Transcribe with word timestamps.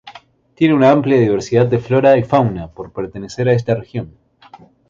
Tiene 0.55 0.73
una 0.73 0.89
amplia 0.89 1.19
diversidad 1.19 1.67
de 1.67 1.77
flora 1.77 2.17
y 2.17 2.23
fauna 2.23 2.69
por 2.71 2.91
pertenecer 2.91 3.47
a 3.49 3.53
esta 3.53 3.75
región. 3.75 4.17